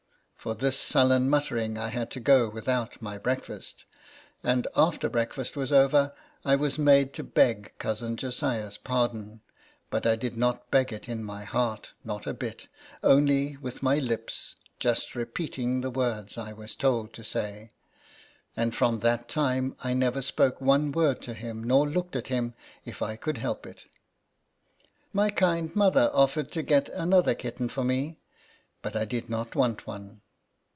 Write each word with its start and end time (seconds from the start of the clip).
For 0.41 0.55
this 0.55 0.75
sullen 0.79 1.29
muttering 1.29 1.77
I 1.77 1.89
had 1.89 2.09
to 2.11 2.19
go 2.19 2.49
without 2.49 2.99
my 2.99 3.19
breakfast; 3.19 3.85
and 4.43 4.65
after 4.75 5.07
break 5.07 5.35
fast 5.35 5.55
was 5.55 5.71
over, 5.71 6.13
I 6.43 6.55
was 6.55 6.79
made 6.79 7.13
to 7.13 7.23
beg 7.23 7.73
Cousin 7.77 8.17
Josiah's 8.17 8.75
pardon; 8.79 9.41
but 9.91 10.07
I 10.07 10.15
did 10.15 10.35
not 10.37 10.71
beg 10.71 10.91
it 10.91 11.07
in 11.07 11.23
my 11.23 11.43
heart 11.43 11.93
not 12.03 12.25
a 12.25 12.33
bit 12.33 12.67
only 13.03 13.57
with 13.57 13.83
my 13.83 13.99
lips, 13.99 14.55
just 14.79 15.13
repeating 15.15 15.81
the 15.81 15.91
words 15.91 16.39
I 16.39 16.53
was 16.53 16.73
told 16.73 17.13
to 17.13 17.23
say; 17.23 17.69
and 18.57 18.75
from 18.75 19.01
that 19.01 19.29
time 19.29 19.75
I 19.83 19.93
never 19.93 20.23
spoke 20.23 20.59
one 20.59 20.91
word 20.91 21.21
to 21.21 21.35
him, 21.35 21.63
nor 21.63 21.87
looked 21.87 22.15
at 22.15 22.29
him, 22.29 22.55
if 22.83 23.03
I 23.03 23.15
could 23.15 23.37
help 23.37 23.67
it. 23.67 23.85
My 25.13 25.29
kind 25.29 25.75
mother 25.75 26.09
offered 26.11 26.51
to 26.53 26.63
get 26.63 26.89
another 26.89 27.35
26 27.35 27.45
INTRODUCTION. 27.45 27.51
kitten 27.51 27.69
for 27.69 27.83
me, 27.83 28.19
but 28.81 28.95
I 28.95 29.05
did 29.05 29.29
not 29.29 29.53
want 29.55 29.85
one. 29.85 30.21